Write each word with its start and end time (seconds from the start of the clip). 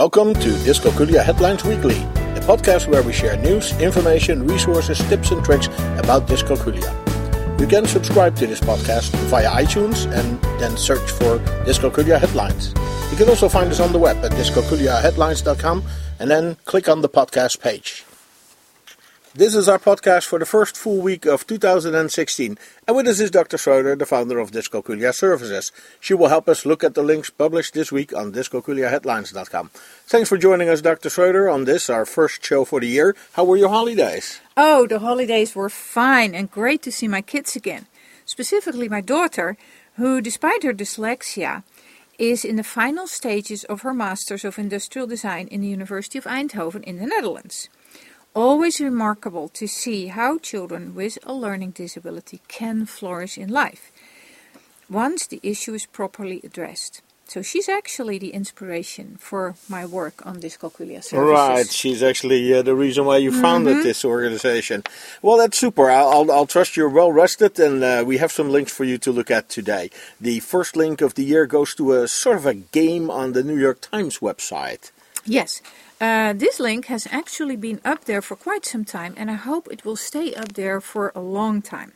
Welcome 0.00 0.32
to 0.32 0.48
Dyscalculia 0.64 1.22
Headlines 1.22 1.62
Weekly, 1.62 1.98
a 1.98 2.40
podcast 2.48 2.88
where 2.88 3.02
we 3.02 3.12
share 3.12 3.36
news, 3.36 3.78
information, 3.80 4.46
resources, 4.46 4.98
tips, 5.10 5.30
and 5.30 5.44
tricks 5.44 5.66
about 5.98 6.26
dyscalculia. 6.26 6.90
You 7.60 7.66
can 7.66 7.84
subscribe 7.84 8.34
to 8.36 8.46
this 8.46 8.60
podcast 8.60 9.10
via 9.28 9.50
iTunes 9.50 10.10
and 10.10 10.40
then 10.58 10.78
search 10.78 11.10
for 11.10 11.38
Dyscalculia 11.66 12.18
Headlines. 12.18 12.72
You 13.10 13.18
can 13.18 13.28
also 13.28 13.46
find 13.50 13.70
us 13.70 13.78
on 13.78 13.92
the 13.92 13.98
web 13.98 14.16
at 14.24 14.32
dyscalculiaheadlines.com 14.32 15.82
and 16.18 16.30
then 16.30 16.56
click 16.64 16.88
on 16.88 17.02
the 17.02 17.08
podcast 17.10 17.60
page. 17.60 18.06
This 19.32 19.54
is 19.54 19.68
our 19.68 19.78
podcast 19.78 20.26
for 20.26 20.40
the 20.40 20.44
first 20.44 20.76
full 20.76 21.00
week 21.00 21.24
of 21.24 21.46
2016. 21.46 22.58
And 22.88 22.96
with 22.96 23.06
us 23.06 23.20
is 23.20 23.30
Dr. 23.30 23.58
Schroeder, 23.58 23.94
the 23.94 24.04
founder 24.04 24.40
of 24.40 24.50
Dyscalculia 24.50 25.14
Services. 25.14 25.70
She 26.00 26.14
will 26.14 26.26
help 26.26 26.48
us 26.48 26.66
look 26.66 26.82
at 26.82 26.94
the 26.94 27.04
links 27.04 27.30
published 27.30 27.74
this 27.74 27.92
week 27.92 28.12
on 28.12 28.32
dyscalculiaheadlines.com. 28.32 29.70
Thanks 30.08 30.28
for 30.28 30.36
joining 30.36 30.68
us, 30.68 30.80
Dr. 30.80 31.08
Schroeder, 31.10 31.48
on 31.48 31.64
this, 31.64 31.88
our 31.88 32.04
first 32.04 32.44
show 32.44 32.64
for 32.64 32.80
the 32.80 32.88
year. 32.88 33.14
How 33.34 33.44
were 33.44 33.56
your 33.56 33.68
holidays? 33.68 34.40
Oh, 34.56 34.88
the 34.88 34.98
holidays 34.98 35.54
were 35.54 35.70
fine 35.70 36.34
and 36.34 36.50
great 36.50 36.82
to 36.82 36.90
see 36.90 37.06
my 37.06 37.22
kids 37.22 37.54
again. 37.54 37.86
Specifically, 38.26 38.88
my 38.88 39.00
daughter, 39.00 39.56
who, 39.94 40.20
despite 40.20 40.64
her 40.64 40.74
dyslexia, 40.74 41.62
is 42.18 42.44
in 42.44 42.56
the 42.56 42.64
final 42.64 43.06
stages 43.06 43.62
of 43.62 43.82
her 43.82 43.94
Masters 43.94 44.44
of 44.44 44.58
Industrial 44.58 45.06
Design 45.06 45.46
in 45.46 45.60
the 45.60 45.68
University 45.68 46.18
of 46.18 46.24
Eindhoven 46.24 46.82
in 46.82 46.98
the 46.98 47.06
Netherlands. 47.06 47.68
Always 48.34 48.80
remarkable 48.80 49.48
to 49.50 49.66
see 49.66 50.06
how 50.06 50.38
children 50.38 50.94
with 50.94 51.18
a 51.24 51.32
learning 51.32 51.72
disability 51.72 52.40
can 52.48 52.86
flourish 52.86 53.36
in 53.36 53.48
life 53.48 53.90
once 54.88 55.26
the 55.26 55.40
issue 55.42 55.74
is 55.74 55.86
properly 55.86 56.40
addressed. 56.44 57.02
So 57.26 57.42
she's 57.42 57.68
actually 57.68 58.18
the 58.18 58.30
inspiration 58.30 59.16
for 59.20 59.54
my 59.68 59.86
work 59.86 60.24
on 60.26 60.40
dyscalculia 60.40 61.02
services. 61.02 61.14
Right, 61.14 61.68
she's 61.70 62.02
actually 62.02 62.52
uh, 62.54 62.62
the 62.62 62.74
reason 62.74 63.04
why 63.04 63.18
you 63.18 63.30
founded 63.32 63.76
Mm-hmm. 63.76 63.82
this 63.84 64.04
organization. 64.04 64.82
Well, 65.22 65.36
that's 65.38 65.56
super. 65.58 65.90
I'll, 65.90 66.08
I'll, 66.10 66.32
I'll 66.32 66.46
trust 66.46 66.76
you're 66.76 66.88
well 66.88 67.12
rested, 67.12 67.58
and 67.60 67.84
uh, 67.84 68.02
we 68.06 68.18
have 68.18 68.32
some 68.32 68.50
links 68.50 68.72
for 68.72 68.82
you 68.84 68.98
to 68.98 69.12
look 69.12 69.30
at 69.30 69.48
today. 69.48 69.90
The 70.20 70.40
first 70.40 70.74
link 70.76 71.00
of 71.00 71.14
the 71.14 71.24
year 71.24 71.46
goes 71.46 71.72
to 71.76 71.92
a 71.94 72.08
sort 72.08 72.36
of 72.38 72.46
a 72.46 72.54
game 72.54 73.10
on 73.10 73.32
the 73.32 73.44
New 73.44 73.58
York 73.58 73.80
Times 73.80 74.18
website. 74.18 74.90
Yes, 75.24 75.62
uh, 76.00 76.32
this 76.32 76.58
link 76.58 76.86
has 76.86 77.06
actually 77.10 77.56
been 77.56 77.80
up 77.84 78.04
there 78.06 78.22
for 78.22 78.34
quite 78.34 78.64
some 78.64 78.84
time, 78.84 79.14
and 79.18 79.30
I 79.30 79.34
hope 79.34 79.68
it 79.70 79.84
will 79.84 79.96
stay 79.96 80.34
up 80.34 80.54
there 80.54 80.80
for 80.80 81.12
a 81.14 81.20
long 81.20 81.60
time. 81.60 81.92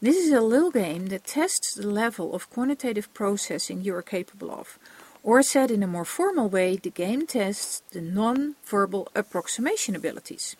This 0.00 0.16
is 0.16 0.32
a 0.32 0.40
little 0.40 0.70
game 0.70 1.06
that 1.06 1.24
tests 1.24 1.74
the 1.74 1.88
level 1.88 2.34
of 2.34 2.50
quantitative 2.50 3.12
processing 3.14 3.80
you 3.80 3.94
are 3.96 4.02
capable 4.02 4.52
of. 4.52 4.78
Or 5.22 5.42
said 5.42 5.72
in 5.72 5.82
a 5.82 5.88
more 5.88 6.04
formal 6.04 6.48
way, 6.48 6.76
the 6.76 6.90
game 6.90 7.26
tests 7.26 7.82
the 7.90 8.00
non-verbal 8.00 9.08
approximation 9.16 9.96
abilities. 9.96 10.54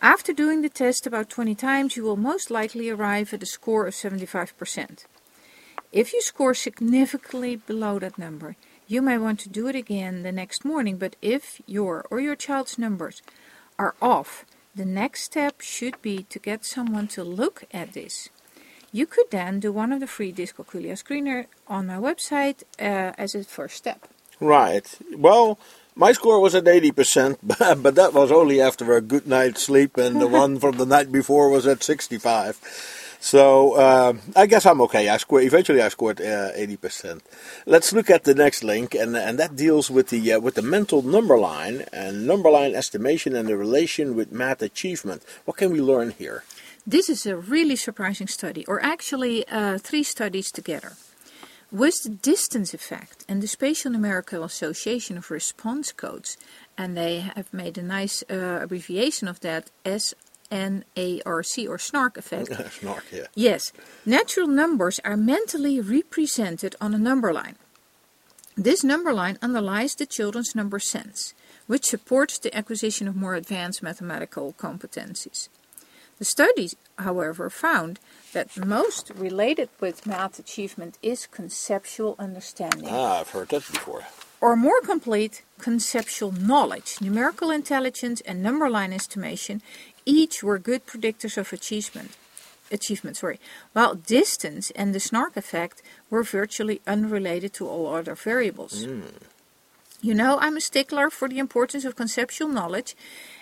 After 0.00 0.32
doing 0.32 0.62
the 0.62 0.70
test 0.70 1.06
about 1.06 1.28
20 1.28 1.54
times, 1.54 1.96
you 1.96 2.04
will 2.04 2.16
most 2.16 2.50
likely 2.50 2.88
arrive 2.88 3.34
at 3.34 3.42
a 3.42 3.46
score 3.46 3.86
of 3.86 3.94
75%. 3.94 5.04
If 5.92 6.14
you 6.14 6.22
score 6.22 6.54
significantly 6.54 7.56
below 7.56 7.98
that 7.98 8.16
number, 8.16 8.56
you 8.92 9.00
may 9.00 9.16
want 9.16 9.40
to 9.40 9.48
do 9.48 9.68
it 9.68 9.74
again 9.74 10.22
the 10.22 10.30
next 10.32 10.66
morning, 10.66 10.98
but 10.98 11.16
if 11.22 11.62
your 11.66 12.04
or 12.10 12.20
your 12.20 12.36
child's 12.36 12.78
numbers 12.78 13.22
are 13.78 13.94
off, 14.02 14.44
the 14.74 14.84
next 14.84 15.22
step 15.22 15.62
should 15.62 16.00
be 16.02 16.24
to 16.24 16.38
get 16.38 16.66
someone 16.66 17.08
to 17.08 17.24
look 17.24 17.64
at 17.72 17.94
this. 17.94 18.28
You 18.92 19.06
could 19.06 19.30
then 19.30 19.60
do 19.60 19.72
one 19.72 19.92
of 19.92 20.00
the 20.00 20.06
free 20.06 20.30
dyscalculia 20.30 20.92
screener 21.02 21.46
on 21.66 21.86
my 21.86 21.96
website 21.96 22.64
uh, 22.78 23.12
as 23.16 23.34
a 23.34 23.44
first 23.44 23.76
step. 23.76 24.08
Right. 24.40 24.86
Well, 25.16 25.58
my 25.94 26.12
score 26.12 26.38
was 26.40 26.54
at 26.54 26.64
80%, 26.64 27.38
but 27.42 27.82
but 27.82 27.94
that 27.94 28.12
was 28.12 28.30
only 28.30 28.60
after 28.60 28.92
a 28.92 29.00
good 29.00 29.26
night's 29.26 29.62
sleep, 29.62 29.96
and 29.96 30.20
the 30.20 30.26
one 30.42 30.60
from 30.60 30.76
the 30.76 30.86
night 30.86 31.10
before 31.10 31.48
was 31.48 31.66
at 31.66 31.82
65. 31.82 33.01
So 33.22 33.74
uh, 33.74 34.14
I 34.34 34.46
guess 34.46 34.66
I'm 34.66 34.80
okay. 34.80 35.08
I 35.08 35.16
scored 35.16 35.44
eventually. 35.44 35.80
I 35.80 35.88
scored 35.90 36.20
uh, 36.20 36.50
80%. 36.58 37.20
Let's 37.66 37.92
look 37.92 38.10
at 38.10 38.24
the 38.24 38.34
next 38.34 38.64
link, 38.64 38.96
and 38.96 39.16
and 39.16 39.38
that 39.38 39.54
deals 39.54 39.92
with 39.92 40.08
the 40.08 40.32
uh, 40.32 40.40
with 40.40 40.56
the 40.56 40.62
mental 40.76 41.02
number 41.02 41.38
line 41.38 41.84
and 41.92 42.26
number 42.26 42.50
line 42.50 42.74
estimation 42.74 43.36
and 43.36 43.48
the 43.48 43.56
relation 43.56 44.16
with 44.16 44.32
math 44.32 44.60
achievement. 44.60 45.22
What 45.44 45.56
can 45.56 45.70
we 45.70 45.80
learn 45.80 46.10
here? 46.10 46.42
This 46.84 47.08
is 47.08 47.24
a 47.24 47.36
really 47.36 47.76
surprising 47.76 48.26
study, 48.26 48.66
or 48.66 48.82
actually 48.82 49.46
uh, 49.46 49.78
three 49.78 50.02
studies 50.02 50.50
together. 50.50 50.94
With 51.70 52.02
the 52.02 52.10
distance 52.10 52.74
effect 52.74 53.24
and 53.28 53.40
the 53.40 53.46
Spatial 53.46 53.92
Numerical 53.92 54.42
Association 54.42 55.16
of 55.16 55.30
Response 55.30 55.92
Codes, 55.92 56.36
and 56.76 56.96
they 56.96 57.20
have 57.20 57.54
made 57.54 57.78
a 57.78 57.82
nice 57.82 58.24
uh, 58.28 58.58
abbreviation 58.62 59.28
of 59.28 59.38
that 59.40 59.70
SNARC 60.52 61.68
or 61.68 61.78
snark 61.78 62.16
effect. 62.16 62.52
Snark, 62.80 63.04
yeah. 63.10 63.26
Yes, 63.34 63.72
natural 64.04 64.46
numbers 64.46 65.00
are 65.04 65.16
mentally 65.16 65.80
represented 65.80 66.76
on 66.80 66.94
a 66.94 66.98
number 66.98 67.32
line. 67.32 67.56
This 68.56 68.84
number 68.84 69.12
line 69.14 69.38
underlies 69.40 69.94
the 69.94 70.04
children's 70.06 70.54
number 70.54 70.78
sense, 70.78 71.32
which 71.66 71.86
supports 71.86 72.38
the 72.38 72.54
acquisition 72.54 73.08
of 73.08 73.16
more 73.16 73.34
advanced 73.34 73.82
mathematical 73.82 74.54
competencies. 74.58 75.48
The 76.18 76.26
studies, 76.26 76.76
however, 76.98 77.48
found 77.50 77.98
that 78.34 78.56
most 78.56 79.10
related 79.14 79.70
with 79.80 80.06
math 80.06 80.38
achievement 80.38 80.98
is 81.02 81.26
conceptual 81.26 82.14
understanding, 82.18 82.88
Ah, 82.90 83.20
I've 83.20 83.30
heard 83.30 83.48
that 83.48 83.66
before. 83.72 84.02
or 84.40 84.54
more 84.54 84.80
complete, 84.82 85.42
conceptual 85.58 86.30
knowledge. 86.32 87.00
Numerical 87.00 87.50
intelligence 87.50 88.20
and 88.26 88.42
number 88.42 88.68
line 88.68 88.92
estimation 88.92 89.62
each 90.04 90.42
were 90.42 90.58
good 90.58 90.86
predictors 90.86 91.36
of 91.36 91.52
achievement. 91.52 92.16
Achievement, 92.70 93.18
sorry, 93.18 93.38
while 93.74 93.94
distance 93.94 94.70
and 94.72 94.94
the 94.94 95.00
snark 95.00 95.36
effect 95.36 95.82
were 96.08 96.22
virtually 96.22 96.80
unrelated 96.86 97.52
to 97.54 97.68
all 97.68 97.94
other 97.94 98.14
variables. 98.14 98.84
Hmm. 98.84 99.02
You 100.00 100.14
know, 100.14 100.38
I'm 100.40 100.56
a 100.56 100.60
stickler 100.60 101.10
for 101.10 101.28
the 101.28 101.38
importance 101.38 101.84
of 101.84 101.96
conceptual 101.96 102.48
knowledge, 102.48 102.96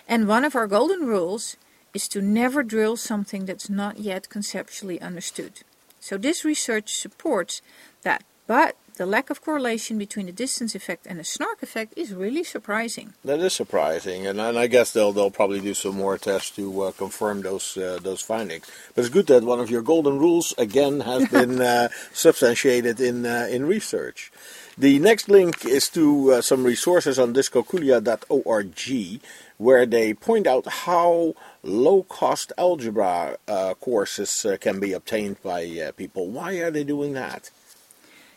and 0.07 0.27
one 0.27 0.45
of 0.45 0.55
our 0.55 0.67
golden 0.67 1.07
rules 1.07 1.57
is 1.93 2.07
to 2.09 2.21
never 2.21 2.61
drill 2.61 2.97
something 2.97 3.45
that's 3.45 3.69
not 3.69 3.99
yet 3.99 4.29
conceptually 4.29 5.01
understood. 5.01 5.63
So, 5.99 6.17
this 6.17 6.45
research 6.45 6.93
supports 6.95 7.61
that, 8.03 8.23
but 8.47 8.75
the 9.01 9.07
lack 9.07 9.31
of 9.31 9.41
correlation 9.41 9.97
between 9.97 10.27
the 10.27 10.31
distance 10.31 10.75
effect 10.75 11.07
and 11.07 11.17
the 11.17 11.23
snark 11.23 11.63
effect 11.63 11.91
is 11.97 12.13
really 12.13 12.43
surprising. 12.43 13.15
That 13.25 13.39
is 13.39 13.51
surprising, 13.51 14.27
and, 14.27 14.39
and 14.39 14.59
I 14.59 14.67
guess 14.67 14.93
they'll 14.93 15.11
they'll 15.11 15.31
probably 15.31 15.59
do 15.59 15.73
some 15.73 15.95
more 15.95 16.19
tests 16.19 16.51
to 16.57 16.83
uh, 16.83 16.91
confirm 16.91 17.41
those 17.41 17.75
uh, 17.77 17.97
those 17.99 18.21
findings. 18.21 18.69
But 18.93 19.01
it's 19.01 19.09
good 19.09 19.25
that 19.25 19.43
one 19.43 19.59
of 19.59 19.71
your 19.71 19.81
golden 19.81 20.19
rules 20.19 20.53
again 20.55 20.99
has 20.99 21.27
been 21.39 21.59
uh, 21.59 21.89
substantiated 22.13 22.99
in 23.01 23.25
uh, 23.25 23.47
in 23.49 23.65
research. 23.65 24.31
The 24.77 24.99
next 24.99 25.27
link 25.27 25.65
is 25.65 25.89
to 25.97 26.33
uh, 26.33 26.41
some 26.41 26.63
resources 26.63 27.17
on 27.17 27.33
dyscalculia.org, 27.33 29.21
where 29.57 29.85
they 29.87 30.13
point 30.13 30.45
out 30.45 30.65
how 30.85 31.33
low-cost 31.63 32.53
algebra 32.55 33.37
uh, 33.47 33.73
courses 33.81 34.45
uh, 34.45 34.57
can 34.61 34.79
be 34.79 34.93
obtained 34.93 35.41
by 35.41 35.65
uh, 35.65 35.91
people. 35.91 36.29
Why 36.29 36.53
are 36.61 36.69
they 36.71 36.83
doing 36.83 37.13
that? 37.13 37.49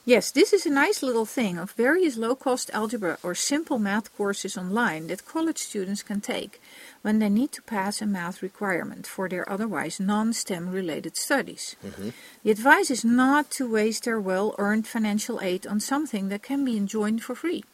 Yes, 0.07 0.31
this 0.31 0.53
is 0.53 0.67
a 0.67 0.71
nice 0.71 1.03
little 1.03 1.25
thing 1.25 1.57
of 1.57 1.73
various 1.73 2.19
low 2.19 2.35
cost 2.35 2.71
algebra 2.75 3.17
or 3.23 3.35
simple 3.35 3.79
math 3.79 4.15
courses 4.15 4.59
online 4.59 5.07
that 5.07 5.25
college 5.25 5.57
students 5.57 6.03
can 6.03 6.21
take 6.21 6.61
when 7.01 7.21
they 7.21 7.31
need 7.31 7.53
to 7.53 7.63
pass 7.63 8.03
a 8.03 8.07
math 8.07 8.43
requirement 8.43 9.07
for 9.07 9.31
their 9.31 9.51
otherwise 9.51 9.99
non 9.99 10.35
STEM 10.35 10.71
related 10.71 11.17
studies. 11.17 11.75
Mm-hmm. 11.83 12.11
The 12.43 12.51
advice 12.51 12.91
is 12.91 13.03
not 13.03 13.51
to 13.53 13.71
waste 13.71 14.05
their 14.05 14.21
well 14.21 14.55
earned 14.59 14.87
financial 14.87 15.41
aid 15.41 15.67
on 15.67 15.81
something 15.81 16.29
that 16.29 16.43
can 16.43 16.67
be 16.67 16.77
enjoyed 16.77 17.23
for 17.23 17.35
free. 17.35 17.65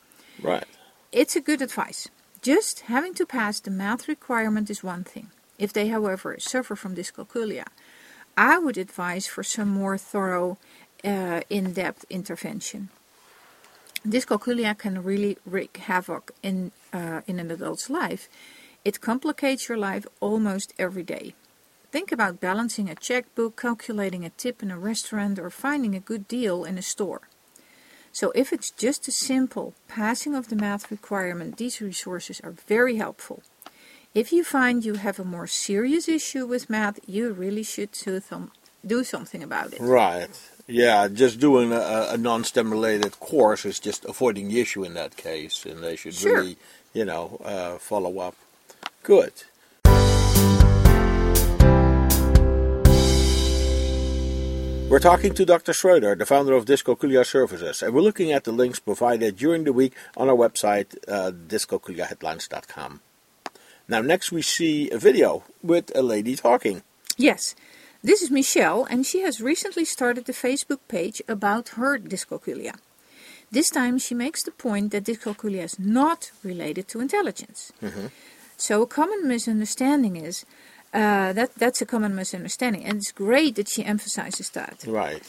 Right. 0.41 0.67
It's 1.11 1.35
a 1.35 1.41
good 1.41 1.61
advice. 1.61 2.09
Just 2.43 2.81
having 2.83 3.15
to 3.15 3.27
pass 3.27 3.59
the 3.59 3.73
math 3.73 4.07
requirement 4.07 4.71
is 4.71 4.85
one 4.85 5.03
thing. 5.03 5.31
If 5.59 5.73
they, 5.73 5.89
however, 5.89 6.37
suffer 6.39 6.77
from 6.77 6.95
dyscalculia, 6.95 7.67
I 8.37 8.59
would 8.59 8.79
advise 8.79 9.27
for 9.27 9.43
some 9.43 9.69
more 9.69 9.99
thorough, 9.99 10.57
uh, 11.05 11.41
in 11.49 11.73
depth 11.73 12.05
intervention. 12.11 12.89
Dyscalculia 14.07 14.77
can 14.77 15.03
really 15.03 15.37
wreak 15.45 15.77
havoc 15.77 16.33
in, 16.43 16.73
uh, 16.93 17.21
in 17.27 17.39
an 17.39 17.51
adult's 17.51 17.91
life. 17.91 18.29
It 18.85 19.01
complicates 19.01 19.69
your 19.69 19.77
life 19.77 20.07
almost 20.21 20.73
every 20.79 21.03
day. 21.03 21.35
Think 21.93 22.13
about 22.13 22.41
balancing 22.41 22.89
a 22.89 22.95
checkbook, 22.95 23.61
calculating 23.61 24.25
a 24.25 24.31
tip 24.31 24.63
in 24.63 24.71
a 24.71 24.79
restaurant, 24.79 25.39
or 25.39 25.51
finding 25.51 25.95
a 25.95 26.01
good 26.01 26.29
deal 26.29 26.65
in 26.65 26.79
a 26.79 26.83
store. 26.83 27.23
So, 28.13 28.33
if 28.35 28.53
it's 28.53 28.71
just 28.71 29.07
a 29.09 29.13
simple 29.13 29.75
passing 29.87 30.35
of 30.35 30.49
the 30.49 30.57
math 30.57 30.91
requirement, 30.91 31.57
these 31.59 31.81
resources 31.81 32.41
are 32.43 32.53
very 32.53 32.97
helpful. 32.97 33.43
If 34.15 34.33
you 34.33 34.43
find 34.43 34.85
you 34.85 34.95
have 34.95 35.21
a 35.21 35.25
more 35.25 35.47
serious 35.47 36.09
issue 36.09 36.47
with 36.47 36.71
math, 36.71 36.99
you 37.07 37.33
really 37.33 37.63
should 37.63 37.93
do, 37.93 38.21
some, 38.21 38.51
do 38.85 39.05
something 39.05 39.43
about 39.43 39.73
it. 39.73 39.81
Right. 39.81 40.31
Yeah, 40.73 41.09
just 41.09 41.41
doing 41.41 41.73
a, 41.73 42.09
a 42.11 42.17
non-STEM 42.17 42.71
related 42.71 43.19
course 43.19 43.65
is 43.65 43.81
just 43.81 44.05
avoiding 44.05 44.49
the 44.49 44.61
issue 44.61 44.85
in 44.85 44.95
that 44.95 45.17
case, 45.17 45.67
and 45.67 45.83
they 45.83 45.97
should 45.97 46.15
Sure. 46.15 46.37
really, 46.37 46.57
you 46.95 47.05
know, 47.05 47.41
uh, 47.45 47.79
follow 47.79 48.21
up. 48.21 48.37
Good. 49.03 49.33
We're 54.89 54.99
talking 54.99 55.35
to 55.35 55.45
Dr. 55.45 55.73
Schroeder, 55.73 56.17
the 56.17 56.27
founder 56.27 56.53
of 56.55 56.65
Dyscalculia 56.65 57.25
Services, 57.25 57.81
and 57.81 57.95
we're 57.95 58.01
looking 58.01 58.33
at 58.33 58.43
the 58.43 58.51
links 58.51 58.81
provided 58.81 59.37
during 59.37 59.63
the 59.63 59.73
week 59.73 59.93
on 60.17 60.29
our 60.29 60.35
website, 60.35 60.97
uh, 61.07 61.31
dyscalculiaheadlines.com. 61.31 63.01
Now, 63.87 64.01
next 64.01 64.33
we 64.33 64.43
see 64.43 64.91
a 64.91 64.99
video 64.99 65.45
with 65.63 65.93
a 65.95 66.03
lady 66.03 66.35
talking. 66.35 66.83
Yes, 67.17 67.55
this 68.03 68.23
is 68.23 68.31
Michelle, 68.31 68.85
and 68.85 69.07
she 69.07 69.21
has 69.21 69.41
recently 69.41 69.85
started 69.85 70.29
a 70.29 70.33
Facebook 70.33 70.81
page 70.89 71.21
about 71.29 71.71
her 71.71 71.99
dyscalculia. 71.99 72.75
This 73.51 73.69
time 73.69 73.99
she 73.99 74.15
makes 74.15 74.43
the 74.45 74.53
point 74.53 74.93
that 74.93 75.05
dyscalculia 75.05 75.65
is 75.65 75.79
not 75.79 76.31
related 76.43 76.89
to 76.89 77.01
intelligence. 77.01 77.73
So 78.57 78.83
a 78.83 78.87
common 78.87 79.27
misunderstanding 79.27 80.17
is 80.17 80.45
uh, 80.93 81.33
that 81.33 81.55
that's 81.57 81.83
a 81.83 81.87
common 81.87 82.15
misunderstanding, 82.15 82.85
and 82.85 82.99
it's 82.99 83.13
great 83.13 83.57
that 83.57 83.69
she 83.69 83.85
emphasizes 83.85 84.51
that. 84.51 84.85
Right. 84.87 85.23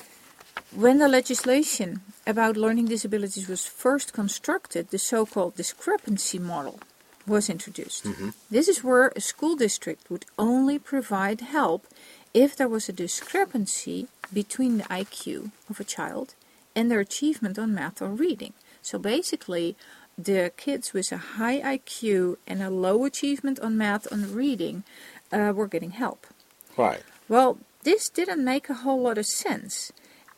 When 0.76 1.00
the 1.00 1.08
legislation 1.08 2.02
about 2.26 2.58
learning 2.58 2.86
disabilities 2.86 3.48
was 3.48 3.66
first 3.66 4.14
constructed, 4.14 4.90
the 4.90 5.00
so-called 5.00 5.56
discrepancy 5.56 6.40
model 6.40 6.80
was 7.28 7.50
introduced. 7.50 8.06
This 8.50 8.68
is 8.68 8.84
where 8.84 9.10
a 9.16 9.22
school 9.22 9.56
district 9.56 10.10
would 10.10 10.26
only 10.38 10.80
provide 10.80 11.42
help 11.42 11.88
if 12.34 12.56
there 12.56 12.68
was 12.68 12.90
a 12.90 12.94
discrepancy 12.94 14.08
between 14.34 14.78
the 14.78 14.86
IQ 14.86 15.52
of 15.70 15.80
a 15.80 15.84
child 15.84 16.36
and 16.76 16.90
their 16.90 17.00
achievement 17.00 17.60
on 17.60 17.74
math 17.74 18.02
or 18.02 18.10
reading. 18.10 18.54
So 18.82 18.98
basically, 18.98 19.76
the 20.18 20.52
kids 20.58 20.94
with 20.94 21.12
a 21.12 21.18
high 21.18 21.60
IQ 21.60 22.38
and 22.48 22.62
a 22.62 22.70
low 22.70 23.06
achievement 23.06 23.60
on 23.60 23.78
math 23.78 24.12
and 24.12 24.32
reading 24.32 24.84
uh, 25.32 25.54
were 25.56 25.68
getting 25.68 25.92
help. 25.92 26.28
Right. 26.78 27.04
Well, 27.28 27.60
this 27.84 28.10
didn't 28.10 28.44
make 28.44 28.70
a 28.70 28.76
whole 28.76 29.02
lot 29.02 29.18
of 29.18 29.26
sense, 29.26 29.92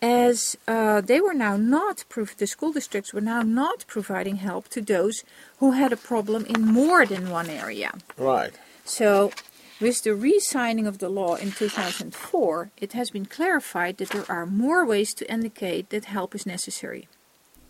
as 0.03 0.57
uh, 0.67 0.99
they 0.99 1.21
were 1.21 1.33
now 1.33 1.55
not 1.55 2.03
prov- 2.09 2.35
the 2.37 2.45
school 2.45 2.73
districts 2.73 3.13
were 3.13 3.21
now 3.21 3.41
not 3.41 3.85
providing 3.87 4.35
help 4.35 4.67
to 4.67 4.81
those 4.81 5.23
who 5.59 5.71
had 5.71 5.93
a 5.93 5.97
problem 6.11 6.45
in 6.45 6.61
more 6.61 7.05
than 7.05 7.29
one 7.29 7.49
area. 7.49 7.93
Right. 8.17 8.53
So, 8.83 9.31
with 9.79 10.03
the 10.03 10.13
re-signing 10.13 10.87
of 10.87 10.97
the 10.97 11.07
law 11.07 11.35
in 11.35 11.53
2004, 11.53 12.71
it 12.77 12.91
has 12.93 13.11
been 13.11 13.25
clarified 13.25 13.97
that 13.97 14.09
there 14.09 14.29
are 14.29 14.45
more 14.45 14.85
ways 14.85 15.13
to 15.15 15.31
indicate 15.31 15.89
that 15.89 16.05
help 16.05 16.35
is 16.35 16.45
necessary. 16.45 17.07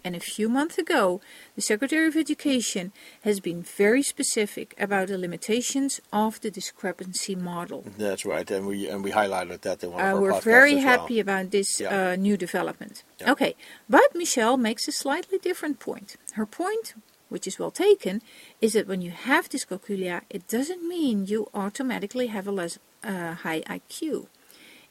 And 0.05 0.15
a 0.15 0.19
few 0.19 0.50
months 0.50 0.77
ago, 0.77 1.21
the 1.55 1.61
Secretary 1.61 2.07
of 2.07 2.17
Education 2.17 2.91
has 3.21 3.39
been 3.39 3.63
very 3.63 4.03
specific 4.03 4.75
about 4.77 5.07
the 5.07 5.17
limitations 5.17 6.01
of 6.11 6.41
the 6.41 6.51
discrepancy 6.51 7.35
model. 7.35 7.85
That's 7.97 8.25
right, 8.25 8.50
and 8.51 8.67
we 8.67 8.89
and 8.89 9.01
we 9.03 9.11
highlighted 9.11 9.61
that 9.61 9.81
in 9.83 9.91
one 9.94 10.01
of 10.01 10.07
Uh, 10.07 10.15
our 10.15 10.21
we're 10.21 10.41
very 10.41 10.75
as 10.77 10.83
well. 10.83 11.00
happy 11.00 11.19
about 11.21 11.51
this 11.51 11.79
Yeah. 11.79 11.95
uh, 11.95 12.15
new 12.17 12.35
development. 12.35 13.03
Yeah. 13.21 13.31
Okay, 13.31 13.55
but 13.89 14.13
Michelle 14.13 14.57
makes 14.57 14.88
a 14.89 14.91
slightly 14.91 15.38
different 15.38 15.79
point. 15.79 16.09
Her 16.39 16.45
point, 16.45 16.95
which 17.29 17.47
is 17.47 17.57
well 17.57 17.71
taken, 17.71 18.21
is 18.59 18.73
that 18.73 18.88
when 18.91 19.01
you 19.01 19.11
have 19.11 19.47
dyscalculia, 19.49 20.21
it 20.29 20.44
doesn't 20.49 20.83
mean 20.95 21.15
you 21.33 21.47
automatically 21.53 22.27
have 22.27 22.45
a 22.45 22.51
less 22.51 22.77
uh, 23.06 23.33
high 23.45 23.61
IQ. 23.79 24.27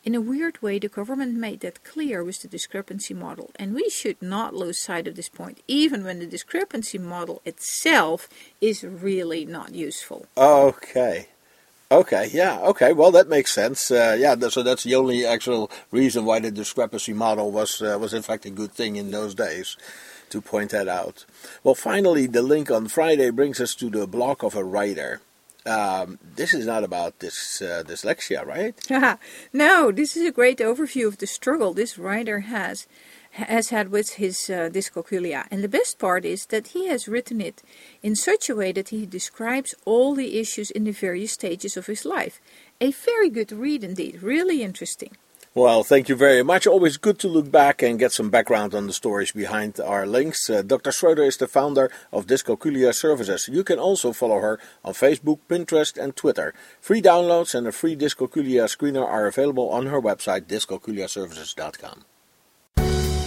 In 0.04 0.16
a 0.16 0.20
weird 0.20 0.60
way, 0.60 0.80
the 0.80 0.88
government 0.88 1.34
made 1.34 1.60
that 1.60 1.84
clear 1.84 2.24
with 2.24 2.42
the 2.42 2.48
discrepancy 2.48 3.14
model, 3.14 3.52
and 3.54 3.72
we 3.72 3.88
should 3.88 4.20
not 4.20 4.52
lose 4.52 4.82
sight 4.82 5.06
of 5.06 5.14
this 5.14 5.28
point, 5.28 5.60
even 5.68 6.02
when 6.04 6.18
the 6.18 6.26
discrepancy 6.26 6.98
model 6.98 7.40
itself 7.44 8.28
is 8.60 8.82
really 8.82 9.44
not 9.44 9.76
useful. 9.76 10.26
Okay. 10.36 11.28
Okay, 11.92 12.30
yeah, 12.32 12.58
okay. 12.62 12.92
Well, 12.92 13.12
that 13.12 13.28
makes 13.28 13.52
sense. 13.52 13.90
Uh, 13.90 14.16
yeah, 14.18 14.34
th- 14.34 14.52
so 14.52 14.62
that's 14.62 14.82
the 14.82 14.94
only 14.94 15.24
actual 15.24 15.70
reason 15.90 16.24
why 16.24 16.40
the 16.40 16.50
discrepancy 16.50 17.12
model 17.12 17.52
was 17.52 17.80
uh, 17.82 17.98
was 18.00 18.14
in 18.14 18.22
fact 18.22 18.46
a 18.46 18.50
good 18.50 18.72
thing 18.72 18.96
in 18.96 19.10
those 19.10 19.34
days, 19.34 19.76
to 20.30 20.40
point 20.40 20.70
that 20.70 20.88
out. 20.88 21.26
Well, 21.62 21.74
finally, 21.74 22.26
the 22.26 22.42
link 22.42 22.70
on 22.70 22.88
Friday 22.88 23.28
brings 23.30 23.60
us 23.60 23.74
to 23.74 23.90
the 23.90 24.06
blog 24.06 24.42
of 24.42 24.56
a 24.56 24.64
writer. 24.64 25.20
Um, 25.64 26.18
this 26.22 26.54
is 26.54 26.66
not 26.66 26.82
about 26.82 27.20
this 27.20 27.62
uh, 27.62 27.84
dyslexia, 27.86 28.44
right? 28.44 28.74
no, 29.52 29.92
this 29.92 30.16
is 30.16 30.26
a 30.26 30.32
great 30.32 30.58
overview 30.58 31.06
of 31.06 31.18
the 31.18 31.26
struggle 31.26 31.72
this 31.72 31.98
writer 31.98 32.40
has 32.40 32.86
has 33.32 33.70
had 33.70 33.88
with 33.88 34.14
his 34.14 34.50
uh, 34.50 34.68
dyscalculia. 34.70 35.46
And 35.50 35.64
the 35.64 35.68
best 35.68 35.98
part 35.98 36.24
is 36.26 36.46
that 36.46 36.68
he 36.68 36.88
has 36.88 37.08
written 37.08 37.40
it 37.40 37.62
in 38.02 38.14
such 38.14 38.50
a 38.50 38.54
way 38.54 38.72
that 38.72 38.90
he 38.90 39.06
describes 39.06 39.74
all 39.86 40.14
the 40.14 40.38
issues 40.38 40.70
in 40.70 40.84
the 40.84 40.90
various 40.90 41.32
stages 41.32 41.76
of 41.78 41.86
his 41.86 42.04
life. 42.04 42.40
A 42.80 42.90
very 42.90 43.30
good 43.30 43.50
read 43.50 43.84
indeed, 43.84 44.22
really 44.22 44.62
interesting. 44.62 45.16
Well, 45.54 45.84
thank 45.84 46.08
you 46.08 46.16
very 46.16 46.42
much. 46.42 46.66
Always 46.66 46.96
good 46.96 47.18
to 47.18 47.28
look 47.28 47.50
back 47.50 47.82
and 47.82 47.98
get 47.98 48.12
some 48.12 48.30
background 48.30 48.74
on 48.74 48.86
the 48.86 48.94
stories 48.94 49.32
behind 49.32 49.78
our 49.78 50.06
links. 50.06 50.48
Uh, 50.48 50.62
Dr. 50.62 50.90
Schroeder 50.90 51.24
is 51.24 51.36
the 51.36 51.46
founder 51.46 51.90
of 52.10 52.26
Dyscalculia 52.26 52.94
Services. 52.94 53.50
You 53.52 53.62
can 53.62 53.78
also 53.78 54.14
follow 54.14 54.40
her 54.40 54.58
on 54.82 54.94
Facebook, 54.94 55.40
Pinterest, 55.50 56.02
and 56.02 56.16
Twitter. 56.16 56.54
Free 56.80 57.02
downloads 57.02 57.54
and 57.54 57.66
a 57.66 57.72
free 57.72 57.94
Dyscalculia 57.94 58.64
screener 58.64 59.04
are 59.06 59.26
available 59.26 59.68
on 59.68 59.86
her 59.86 60.00
website, 60.00 60.46
dyscalculiaservices.com. 60.46 62.04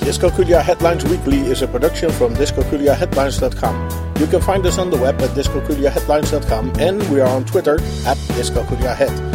Dyscalculia 0.06 0.64
Headlines 0.64 1.04
Weekly 1.06 1.42
is 1.42 1.62
a 1.62 1.68
production 1.68 2.12
from 2.12 2.34
dyscalculiaheadlines.com. 2.36 4.16
You 4.20 4.26
can 4.26 4.42
find 4.42 4.66
us 4.66 4.80
on 4.80 4.90
the 4.90 4.98
web 4.98 5.22
at 5.22 5.30
dyscalculiaheadlines.com 5.32 6.74
and 6.80 7.08
we 7.12 7.22
are 7.22 7.30
on 7.30 7.46
Twitter 7.46 7.76
at 7.76 8.18
dyscalculiahead. 8.34 9.35